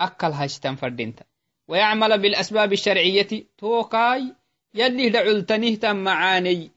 [0.00, 1.24] أكل هاي ستام فردينتا.
[1.68, 4.34] ويعمل بالأسباب الشرعية توقاي
[4.74, 6.70] يلي دعلتنيه تم معاني.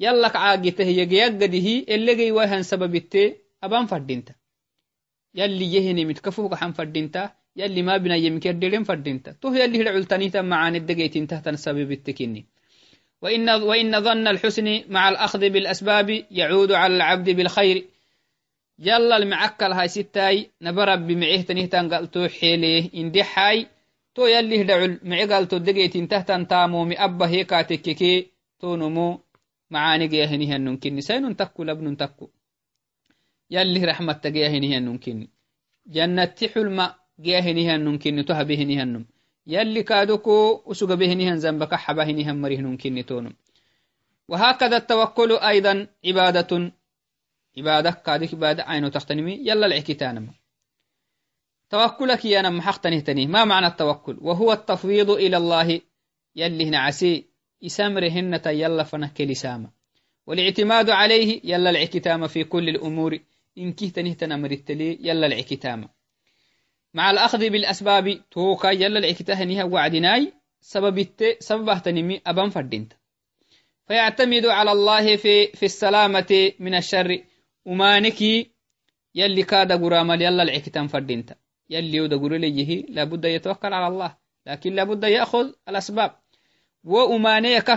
[0.00, 1.46] يلك عاقته يقيقده
[1.94, 4.34] اللي جي وهن سبب التي أبان فردينتا.
[5.34, 9.32] يلي يهني متكفوك حن فردينتا يلي ما بنا يمكن فردينتا.
[9.32, 12.46] تو يلي دعلتنيه تم معاني الدقيتين تحت سبب التكيني.
[13.22, 17.84] وإن, وإن ظن الحسن مع الأخذ بالأسباب يعود على العبد بالخير.
[18.78, 23.66] يلا المعكل هاي ستاي نبرب بمعيه تنهتان قلتو حيليه إندي حاي.
[24.14, 26.84] تو يلي هدعل معي قلتو دقيتين تهتان تامو
[27.22, 28.26] هيكا تككي
[28.60, 29.20] تو نمو
[29.70, 32.30] معاني جيهنها نمكن سين تكو لبن تكو.
[33.54, 35.18] يلي رحمة جيهنها نمكن.
[35.96, 36.78] جنة حلم
[37.26, 39.04] جيهنها نمكن تهبهنها نم.
[39.46, 43.26] يلي كادوكو وسوغ بهنهن زنبك حبهنهن مرهن كنتون
[44.28, 46.72] وهكذا التوكل أيضا عبادة
[47.58, 50.32] عبادة كادك عبادة عينو تختنمي يلا العكتانما
[51.70, 55.80] توكلك يا نم حق تنهتني ما معنى التوكل؟ وهو التفويض إلى الله.
[56.36, 57.24] يلي هنا عسي
[57.66, 59.70] إسامرهن يلا فنك لسامة.
[60.26, 63.18] والاعتماد عليه يلا العكتام في كل الأمور.
[63.58, 65.88] إن كهت نهتنا مرتلي يلا العكتام
[66.94, 72.92] مع الأخذ بالأسباب توكا يلا العكته نها وعدناي سبب الت سبب تنمي أبان فردينت
[73.86, 77.24] فيعتمد على الله في في السلامة من الشر.
[77.64, 78.50] ومانكي
[79.14, 81.36] يلي كاد قرامل يلا العكتان فردينت
[81.70, 84.16] يلي يودا قرليه لابد يتوكل على الله.
[84.46, 86.16] لكن لابد يأخذ الأسباب.
[86.84, 87.70] وأمانيك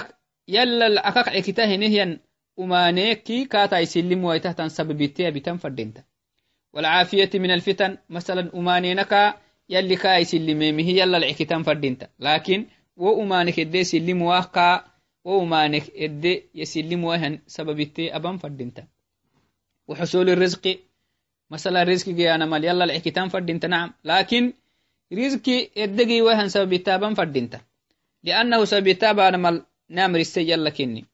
[0.48, 2.20] يلا الأكاك عكته نهيا
[2.60, 5.98] أمانيكي كاتا يسلم ويتهتن سبب التي بتن فردينت
[6.74, 9.36] والعافية من الفتن مثلا أمانينك
[9.70, 12.08] يلي كا يسلميمه يلا العكتان فردينتا.
[12.20, 12.66] لكن
[12.98, 14.86] وأمانك إدي سلم واقع
[15.24, 18.88] وأمانك إدي يسلم وهن سبب التي أبان فردينتا.
[19.88, 20.80] وحصول الرزق
[21.52, 23.94] مثلا رزق جيانا مال يلا العكتان فردينتا نعم.
[24.04, 24.54] لكن
[25.14, 27.62] رزق إدي وهن سبب التي أبان فردينتا.
[28.24, 31.06] لأنه سبب التي أبان مال نامر يلا كني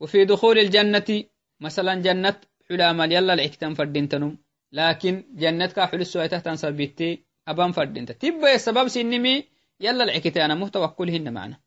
[0.00, 1.24] وفي دخول الجنة
[1.60, 4.38] مثلا جنة حلامال يلا العكتان فردينتنم.
[4.72, 8.12] لكن جنتك حل السويته تنصر بيتي أبان فردينت.
[8.12, 9.48] تبا السبب سنمي
[9.80, 11.60] يلا العكتان مو توكلهن معنا.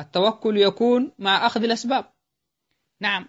[0.00, 2.12] التوكل يكون مع أخذ الأسباب.
[3.00, 3.28] نعم.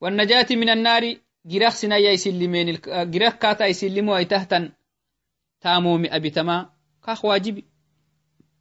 [0.00, 4.72] والنجاة من النار جراخ سنا يسلمين جراخ كاتا يسلموا تهتن
[5.60, 6.70] تامومي أبي تما
[7.02, 7.64] كاخ واجبي.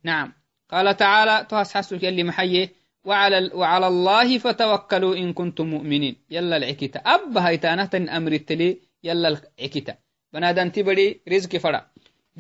[0.04, 0.34] نعم.
[0.71, 2.69] قال تعالى تهس يلي محيه
[3.06, 6.15] وعلى, وعلى الله فتوكلوا إن كنتم مؤمنين.
[6.30, 9.95] يلا العكتا أب هيتانة أمر التلي يلا العكتا
[10.34, 11.91] بنادان تبري رزق فرع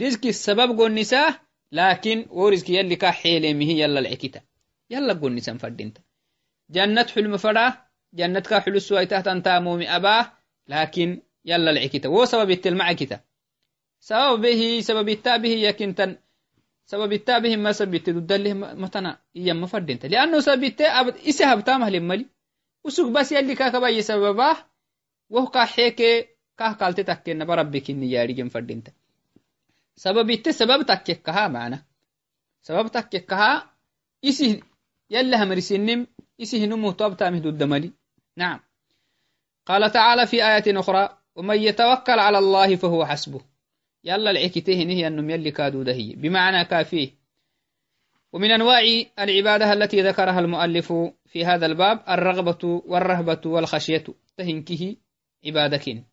[0.01, 1.33] رزق السبب قول نساء
[1.71, 4.41] لكن ورزق يلي كا حيلي مهي يلا العكتا
[4.89, 6.01] يلا قول نساء فردينتا
[6.69, 10.31] جنة حلم فرع جنة كا حلو السوء تحت تامومي أباه
[10.67, 13.19] لكن يلا العكتا وسبب سبب التلمع كتا
[13.99, 16.17] سبب به سبب التابه يكن تن
[16.87, 22.25] سبب التابهم ما سبت له متنا إيام مفردنت لأنه سبت أبد إسه هبتامه لمالي
[22.83, 24.57] وسوق بس يلي كاكا باي سبباه
[25.29, 25.99] وهو كاحيك
[26.57, 28.87] كاه قالت تكين بربك إني ياري جم فردنت
[29.95, 31.83] سبب سبب تككها معنا
[32.61, 33.73] سبب تككها
[34.25, 34.61] إسه
[35.09, 36.07] يلا همري سنم
[36.41, 37.91] إسه نمو تامه ضد مالي
[38.37, 38.59] نعم
[39.65, 43.41] قال تعالى في آية أخرى ومن يتوكل على الله فهو حسبه
[44.03, 46.13] يلا العكته نهي أنهم يلي كادوا دهي.
[46.15, 47.09] بمعنى كافيه
[48.33, 48.81] ومن أنواع
[49.19, 50.93] العبادة التي ذكرها المؤلف
[51.25, 54.03] في هذا الباب الرغبة والرهبة والخشية.
[54.37, 54.95] تهنكه
[55.45, 56.03] عبادك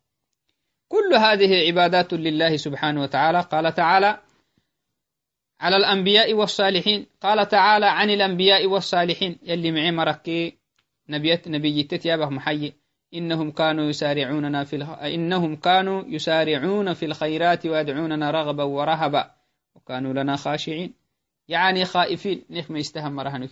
[0.87, 3.41] كل هذه عبادات لله سبحانه وتعالى.
[3.41, 4.19] قال تعالى
[5.59, 7.05] على الأنبياء والصالحين.
[7.21, 9.39] قال تعالى عن الأنبياء والصالحين.
[9.43, 10.57] يلي معي مركي
[11.09, 12.73] نبيت نبي تتيابه محيي
[13.15, 14.89] إنهم كانوا يسارعوننا في الخ...
[14.89, 19.31] إنهم كانوا يسارعون في الخيرات ويدعوننا رغبا ورهبا.
[19.75, 20.93] وكانوا لنا خاشعين.
[21.47, 22.45] يعني خائفين.
[22.49, 23.47] نخم يستهم مرهن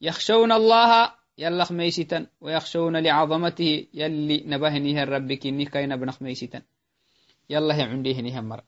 [0.00, 6.62] يخشون الله يلا خميستا ويخشون لعظمته يلي نبهنيه الرب كني كاين ابن خميستا
[7.50, 8.60] يلا عنديه نهم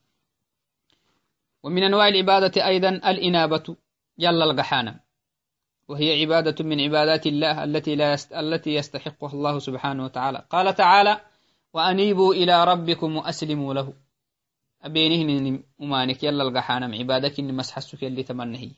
[1.62, 3.76] ومن أنواع العبادة أيضا الإنابة.
[4.18, 5.00] يلا القحانة
[5.88, 8.33] وهي عبادة من عبادات الله التي لا يست...
[8.33, 10.44] التي يستحقها الله سبحانه وتعالى.
[10.51, 11.20] قال تعالى
[11.75, 13.92] وأنيبوا إلى ربكم وأسلموا له.
[14.83, 18.70] أبينه أمانك يلا القحانم عبادك إن مسحسك اللي تمنهي.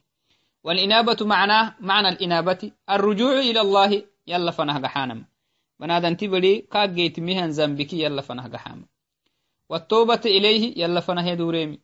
[0.65, 5.25] والإنابة معناه معنى الإنابة الرجوع إلى الله يلا فنه قحانم
[5.81, 8.87] بنادن تبلي كاجيت مهن زنبك يلا فنه قحام
[9.69, 11.79] والتوبة إليه يلا فنه دوريمي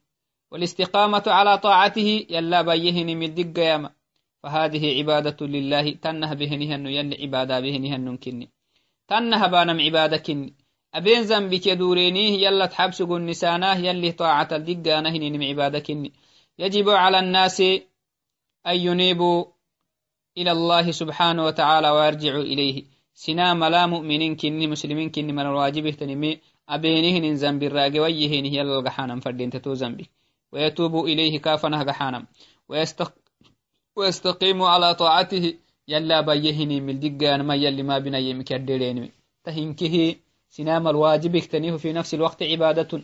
[0.51, 3.91] والإستقامة على طاعته يلا بيهن من دق
[4.42, 5.90] فهذه عبادة لله.
[5.90, 8.50] تنه بهنهن يلي عبادة بهنهن كني.
[9.09, 10.55] تنه بانم عبادة كني.
[10.94, 16.12] أبين زنبك يدورينيه يلا تحبس نساناه يلي طاعة الدقانه نم عبادة كني.
[16.59, 17.61] يجب على الناس
[18.66, 19.44] أن ينيبوا
[20.38, 22.85] إلى الله سبحانه وتعالى ويرجعوا إليه.
[23.14, 29.20] سنا ملا مؤمنين كني مسلمين كني من الواجب تنمي أبينهن زنب الراقي ويهن يلا القحانم
[29.20, 30.11] فردين تتو زنبك
[30.52, 32.26] ويتوبوا إليه كافنه قحانم.
[32.68, 33.12] ويستق
[33.96, 35.55] ويستقيموا على طاعته.
[35.88, 39.12] يلا بيهني من دقان ما يلي ما بنا يمك الديرين
[39.44, 40.16] تهنكه
[40.48, 43.02] سنام الواجب اكتنيه في نفس الوقت عبادة.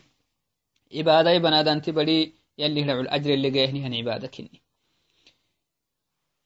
[0.95, 4.61] عبادة بنادان تبري يلي هلع الأجر اللي جاهني هن عبادة كني.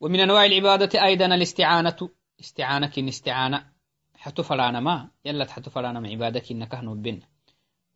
[0.01, 2.09] ومن أنواع العبادة أيضا الاستعانة.
[2.41, 3.67] استعانة كن استعانة.
[4.15, 5.09] حتو فلانا ما.
[5.25, 7.33] يلا حتو فلانا ما عبادة كن كهنو بنا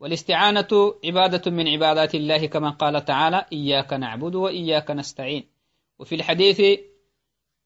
[0.00, 0.68] والاستعانة
[1.04, 5.55] عبادة من عبادات الله كما قال تعالى إياك نعبد وإياك نستعين
[5.98, 6.80] وفي الحديث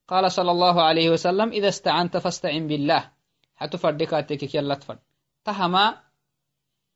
[0.07, 3.11] قال صلى الله عليه وسلم إذا استعنت فاستعن بالله.
[3.55, 4.99] حتفردكاتك يلا تفرد
[5.45, 5.97] تهما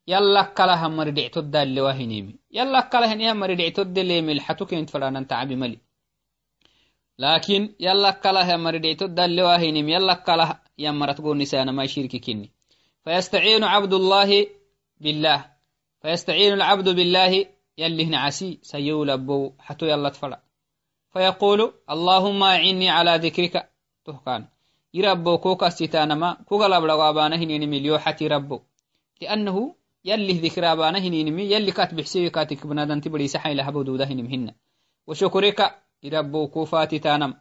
[0.07, 4.41] يلا كلها مردع تد اللي واهنيمي يلا كلها نيا مردع تد اللي مل
[5.17, 5.79] انت عبي ملي.
[7.19, 12.51] لكن يلا كلها مردع تد اللي واهنيمي يلا يا مرتقول نسانا ما يشيرك كني
[13.03, 14.47] فيستعين عبد الله
[15.01, 15.45] بالله.
[16.01, 17.45] فيستعين العبد بالله
[17.77, 18.59] يلي هنا عسي.
[18.61, 19.53] سيولبو.
[19.59, 20.44] حتو يلا تفرد
[21.15, 23.69] فيقول اللهم أعني على ذكرك.
[24.05, 24.47] تهكان.
[24.93, 28.59] يربو كوكا ستانما كوكا لبلغابانا هنيني مليو حتي ربو
[29.21, 29.75] لأنه
[30.05, 34.53] يلي ذكر أبانا هنينمي يلي كاتب حسيوي كاتك بنادن تبري سحي لهبو دودا هنمهن
[35.07, 35.59] وشكرك
[36.03, 37.33] يربو كوفاتي تانم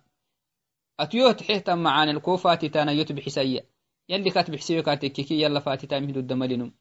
[1.01, 3.63] أتيوه تحيتا معان الكوفاتي تانا يتب حسيا
[4.09, 6.73] يلي كاتب حسيوي كاتك كي يلا فاتي تامه دود ملنم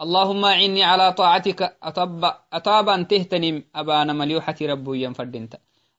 [0.00, 5.54] اللهم أعني على طاعتك أطب أطابا تهتنم أبانا مليوحة ربو ينفردنت.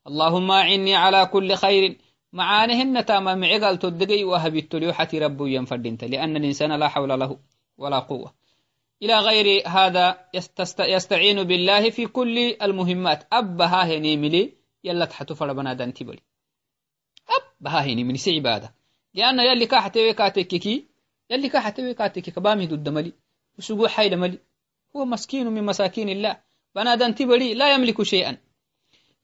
[0.07, 1.97] اللهم أعني على كل خير
[2.33, 7.39] معانهن تاما معقل تدقي وهب التليوحة رب ينفردنت لأن الإنسان لا حول له
[7.77, 8.33] ولا قوة
[9.01, 10.29] إلى غير هذا
[10.79, 16.19] يستعين بالله في كل المهمات أبها هنيملي يلا تحتو فربنا دانتبلي
[17.61, 18.73] أبها هنيملي سي عبادة
[19.13, 20.87] لأن يلي كاحتوي كاتككي
[21.29, 23.13] يلي كاحتوي كاتكك بامي ضد ملي
[23.57, 24.39] وسقو حيل ملي
[24.95, 26.37] هو مسكين من مساكين الله
[26.75, 28.37] بنادن تبلي لا يملك شيئا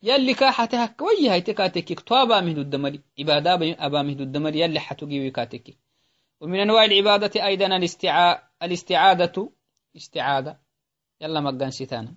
[0.03, 3.01] يلي كاحته هكوي هاي تكاتك توابا مهدو الدمري.
[3.19, 3.53] عبادة
[3.85, 5.77] أبا مهدو الدمري يلي حتوجي وكاتك
[6.41, 8.41] ومن أنواع العبادة أيضا الاستعا...
[8.63, 9.51] الاستعادة
[9.95, 10.59] استعادة.
[11.21, 12.15] يلا مقان ستانا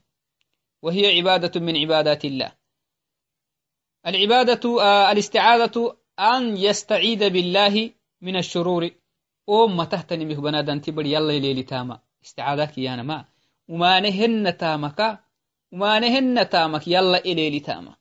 [0.82, 2.52] وهي عبادة من عبادات الله.
[4.06, 7.90] العبادة آه الاستعادة أن يستعيد بالله
[8.20, 8.90] من الشرور.
[9.50, 12.00] أم تهتني به بنادان تبر يلا ليلي تاما.
[12.24, 13.24] استعادك يانا ما.
[13.68, 15.21] وما نهن تامك
[15.72, 17.96] ومانهن تامك يلا إليلي تاما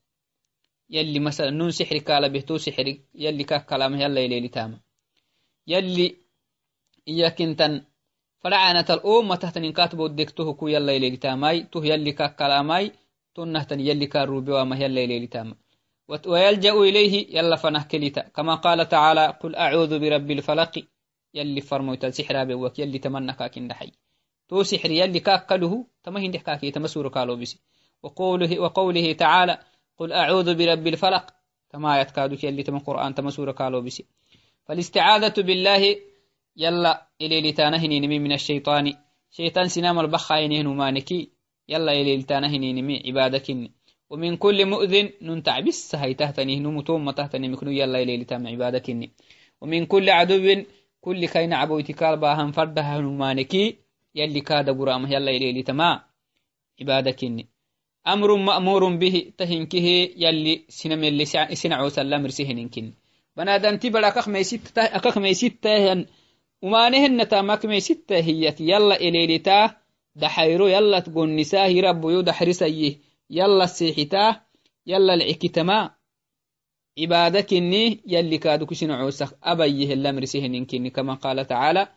[0.89, 4.79] يلي مثلا نون سحر كالا بهتو سحر يلي كاك كلام يلا إليلي تاما
[5.67, 6.15] يلي
[7.07, 7.85] إياك إنتن
[8.39, 12.91] فرعانة الأم تهتن كاتبو دكتوه كو يلا إليلي تاماي تو يلي كاك كلاماي
[13.35, 15.55] تنهتن يلي كاروبي وما يلا إليلي تاما
[16.27, 20.87] ويلجأ إليه يلا فنه كليتا كما قال تعالى قل أعوذ برب الفلق.
[21.33, 23.91] يلي فرموتا سحر بوك يلي تمنى كاكين دحي.
[24.51, 27.59] تو سحر يلي كاكله تما هندح كاكي تما سورة كالو بسي
[28.03, 29.57] وقوله, وقوله تعالى
[29.97, 31.25] قل أعوذ برب الفلق.
[31.69, 34.05] تما يتكادك يلي تما قرآن تما سورة كالو بسي
[34.65, 35.95] فالاستعاذة بالله
[36.57, 38.93] يلا إلي لتانهني من الشيطان.
[39.31, 41.29] شيطان سنام البخاينه نمانكي
[41.69, 43.71] يلا إلي لتانهني نمي عبادكني.
[44.09, 49.11] ومن كل مؤذن ننتع بس هاي تهتني نمتوم تهتني مكنو يلا إلي لتام عبادكني.
[49.61, 50.63] ومن كل عدو
[51.01, 56.03] كل كين عبوتك باهم فردها نمانكي يلي كاد قرام يلا إلي تما
[56.81, 57.47] عبادكني
[58.07, 61.25] أمر مأمور به تهنكه يلي سنم يلي
[61.61, 62.93] سنعو سلام رسهنكن
[63.37, 65.65] بنادم تبرا أكخ ميسيت أكخ ميسيت
[66.61, 69.81] ومانهن تامك ميسيت هي يلا إلي تا.
[70.15, 72.97] دحيرو يلا تقول نساه رب يو دحرسيه
[73.29, 74.41] يلا السيحتا
[74.87, 75.91] يلا العكتما
[76.99, 79.33] عبادكني يلي كادو كسنعو سخ.
[79.43, 81.87] أبيه اللامر سهنكني كما قال تعالى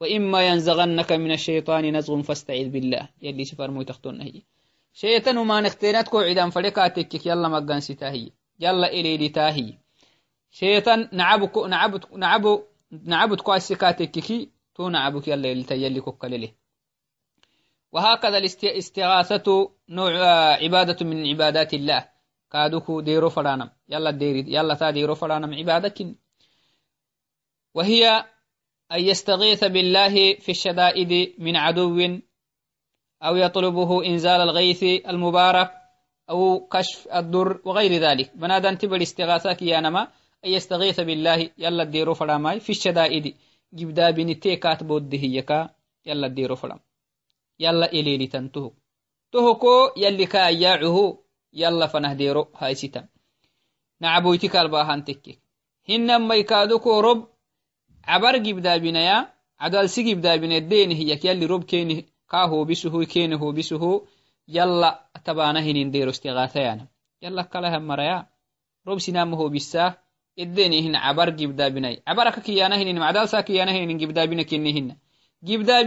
[0.00, 3.08] وإما ينزغنك من الشيطان نزغ فاستعذ بالله.
[3.22, 4.42] يلي سفر مو تختون هي
[4.92, 8.30] شيطان وما نختينات كو عدان فلكاتك يلا مقان ستاهي.
[8.60, 9.78] يلا إلي لتاهي
[10.50, 16.52] شيطان نعبك نعبت نعبو نعبت كو السكاتك تو نعبك يلا يلتا يلي كوكالله
[17.92, 20.12] وهكذا الاستغاثة نوع
[20.62, 22.14] عبادة من عبادات الله.
[22.52, 26.06] كادوكو ديرو فرانم يلا ديري يلا تا ديرو فرانم عبادك
[27.74, 28.24] وهي
[28.92, 32.18] أن يستغيث بالله في الشدائد من عدو
[33.22, 35.70] أو يطلبه إنزال الغيث المبارك
[36.30, 38.36] أو كشف الضر وغير ذلك.
[38.36, 40.02] بنادم تبر استغاثك يا نما
[40.44, 43.34] أن يستغيث بالله يلا الديرو فراماي في الشدائد.
[43.74, 45.70] جبدا بنتي كاتب الدهيكا
[46.06, 46.80] يلا الديرو فرام
[47.58, 48.72] يلا إليلي تنتهو
[49.32, 51.18] تهكو يلي كاياعه
[51.52, 53.06] يلا فنه ديرو هاي ستم
[54.00, 55.38] نعبويتك الباهان تكي
[55.88, 57.33] هنما يكادوكو رب
[58.06, 59.28] عبر جبدا بنيا
[59.60, 64.02] عدال سي جبدا بنا الدين هي يلي رب كيني كاهو بسهو كيني هو بسهو
[64.48, 66.86] يلا تبانا هنين ديرو استغاثيانا
[67.22, 68.26] يلا كلها مريا
[68.88, 69.98] رب سنام هو بساه
[70.38, 74.80] الدين هن عبر جبدا بناي عبرك كيانا هنين معدال سا كيانا هنين جبدا بنا كيني
[74.80, 74.96] هن
[75.42, 75.82] جبدا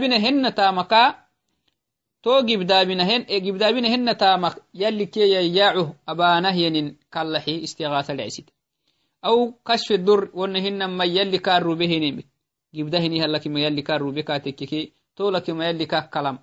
[9.24, 12.26] أو كشف الدر ونهن ما يلي كارو به نمت
[12.74, 16.38] جيب دهني هلا كي ما يلي كارو بك تككي تولا كي ما يلي كاك كلام.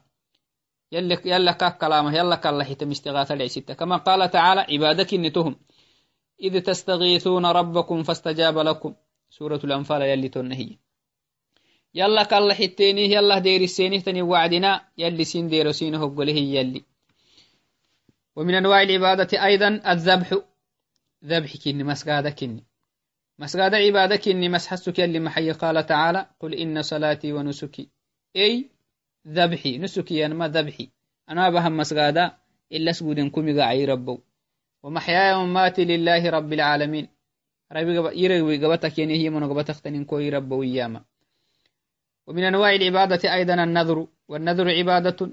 [0.91, 5.55] يلي يلا كاك كلام يلا كلا حتى مستغاثة لعشتة كما قال تعالى عبادك نتهم
[6.43, 8.93] إذ تستغيثون ربكم فاستجاب لكم.
[9.30, 10.78] سورة الأنفال يلي تنهي.
[11.93, 14.82] يلا كلا حتيني يلا دير السيني تني وعدنا.
[14.97, 16.84] يلي سين دير سينه قوله يلي.
[18.36, 20.38] ومن أنواع العبادة أيضا الذبح.
[21.26, 22.63] ذبح كني مسجادة كني
[23.39, 27.89] مسجادة عبادة كني مسحسك يلي محي قال تعالى قل إن صلاتي ونسكي.
[28.36, 28.69] أي
[29.28, 30.89] ذبحي نسكي أنا ما ذبحي.
[31.30, 32.38] أنا بهم مسجادة
[32.71, 34.19] إلا سجود كمي قاعي ربو.
[34.84, 37.07] ومحياي ومماتي لله رب العالمين.
[37.71, 41.03] ربي يرغب قبتك يعني هي من قبتك تنين ربو إياما.
[42.28, 44.07] ومن أنواع العبادة أيضا النذر.
[44.28, 45.32] والنذر عبادة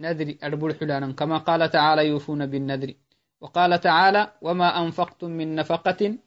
[0.00, 2.94] نذر أربل حلانا كما قال تعالى يوفون بالنذر.
[3.40, 6.18] وقال تعالى وما أنفقتم من نفقة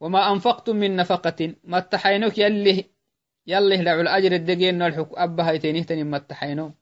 [0.00, 2.84] وما أنفقتم من نفقة ما اتحينوك يلي
[3.46, 6.74] يلي لعو الأجر الدقين نلحق أبها يتينيه ما اتحينو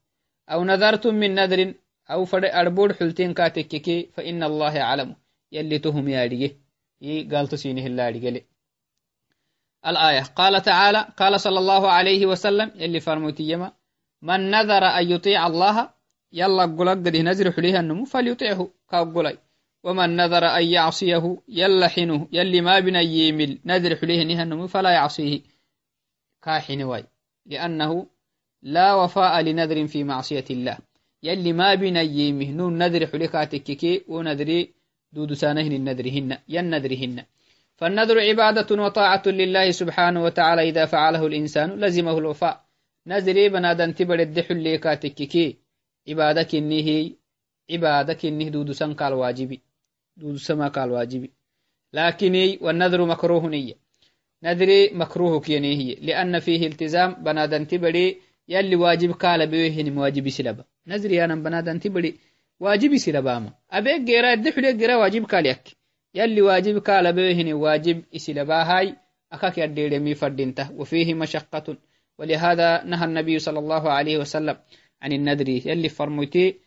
[0.48, 1.74] أو نذرتم من نذر
[2.11, 5.16] أو فر أربول حلتين كاتككي فإن الله يعلم
[5.52, 6.59] يلي تهم يا رجيه
[7.32, 8.46] قال تسينه الله رجيه
[9.86, 13.72] الآية قال تعالى قال صلى الله عليه وسلم يلي فرموتي يما
[14.22, 15.95] من نذر أن يطيع الله
[16.33, 19.39] يلا قلق دي نزر حليها النمو فليطيعه كاقلي
[19.87, 23.59] ومن نذر أن يعصيه يلا حينه يلي ما بنا يمل.
[23.64, 25.41] نذر حليه نها النمو فلا يعصيه.
[26.43, 27.05] كاحن واي.
[27.47, 28.07] لأنه
[28.62, 30.79] لا وفاء لنذر في معصية الله.
[31.22, 32.51] يلي ما بنا يمه.
[32.51, 34.74] نون نذر حليكاتك ونذري
[35.12, 37.24] دود سانهن النذرهن ين نذرهن.
[37.77, 40.68] فالنذر عبادة وطاعة لله سبحانه وتعالى.
[40.68, 42.64] إذا فعله الإنسان لزمه الوفاء.
[43.07, 45.65] نذري بنادن تبر الدحل ليكاتككي
[46.09, 47.11] عبادك إنه
[47.70, 49.59] عبادك إنه دود سنك الواجب
[50.16, 51.28] دود سمك الواجب
[51.92, 53.74] لكن والنذر مكروه نية.
[54.42, 55.94] نذري مكروه كينيه.
[55.94, 60.64] لأن فيه التزام بنادن تبري يلي واجب قال بيهن واجب سلبا.
[60.86, 62.18] نذري أنا بنادن تبري
[62.61, 63.52] واجب سلبا ما.
[63.70, 65.76] أبيك جرا الدحل جرا واجب قال يك
[66.14, 68.96] يلي واجب قال بيهن واجب إسلباهاي
[69.32, 71.76] أكاك يديرمي فردينته وفيه مشقة.
[72.18, 74.57] ولهذا نهى النبي صلى الله عليه وسلم
[75.07, 76.61] عن النذر يلي فرموتي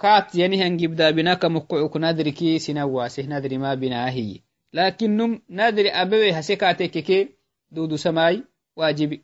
[0.00, 4.40] كات ينهي نجيب دابناك مقعوك نذركي سنواسه نذر ما بناهي
[4.72, 7.28] لكنم نذر أبوي هسكاتك كي
[7.70, 8.44] دودو سماي
[8.76, 9.22] واجبي.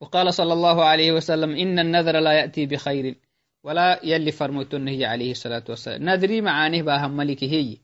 [0.00, 3.16] وقال صلى الله عليه وسلم إن النذر لا يأتي بخير.
[3.64, 6.10] ولا يلي فرموتن هي عليه الصلاة والسلام.
[6.10, 7.76] ندري معانيه باهم ملك هي.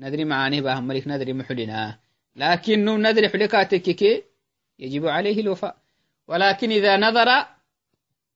[0.00, 1.98] ندري معانيه باهم ملك ندري محلنا.
[2.36, 4.24] لكنه ندري حلكاتك
[4.78, 5.76] يجب عليه الوفاء.
[6.28, 7.28] ولكن إذا نظر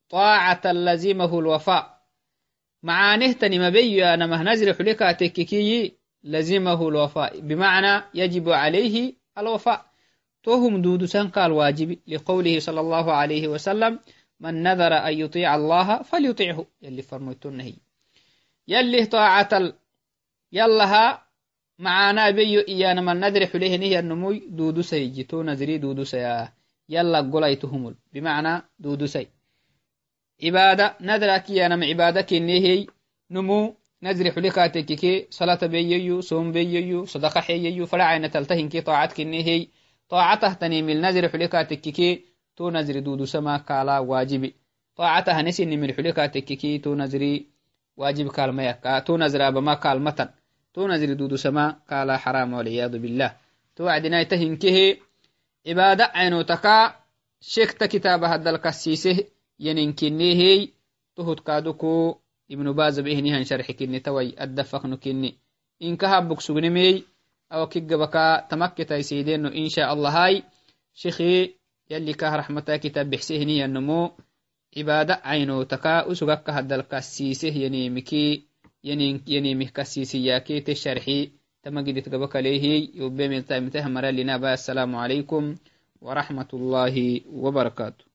[0.08, 2.02] طاعة لزمه الوفاء.
[2.82, 5.54] معانيه تني مبي أنا مهنزر حلكاتك
[6.24, 7.40] لزمه الوفاء.
[7.40, 9.86] بمعنى يجب عليه الوفاء.
[10.42, 14.00] توهم دود سنك الواجب لقوله صلى الله عليه وسلم
[14.40, 17.74] من نذر أن يطيع الله فليطيعه يلي فرميتون هي.
[18.68, 19.74] يلي طاعة ال...
[20.52, 21.26] يلها
[21.78, 26.52] معانا بيو إيانا من نذر حليه نهي النموي دودو سي جتو نذري دودو سيا.
[26.88, 29.35] يلا قليتهم بمعنى دودو سي.
[30.44, 32.86] عبادة نذرك إيانا عبادك نهي
[33.30, 35.26] نمو نذر حلقاتك كي.
[35.30, 38.80] صلاة بييو صوم بييو صدقة حييو فلا عين تلتهن كي.
[38.80, 39.68] طاعتك نهي
[40.08, 42.24] طاعته تنيم النذر حلقاتك كي.
[42.56, 44.54] تو نزري دودو سما كالا واجبي.
[44.96, 46.78] طاعتها نسي من حلقاتك كي.
[46.78, 47.46] تو نزري
[47.96, 48.98] واجب كالما يكا.
[48.98, 50.28] تو نزري أبما كالمتن
[50.74, 53.36] تو نزري دودو سما كالا حرام والعياذ بالله.
[53.76, 54.96] تو عدنا يتهنكه
[55.66, 56.96] عبادة عينو تكا.
[57.40, 59.24] شيكت كتاب هذا الكسيسه
[63.44, 65.34] شرح كني توي الدفق نكني
[65.82, 67.04] إن كهب بكسوغنمي
[67.52, 70.42] أو كيغبكا تمكتا يسيدين إن شاء الله هاي.
[70.94, 71.54] شيخي
[71.90, 74.10] يلي كاه رحمتا كتاب بحسيهني النمو
[74.76, 78.42] عبادة عينو تكا أسوغك هدل كسيسه ينيمكي
[78.84, 81.30] ينيمه كسيسياكي تشرحي
[81.62, 85.54] تمجد تقبك عليه يوبي من تايمته مرالنا السلام عليكم
[86.00, 88.04] ورحمة الله وبركاته.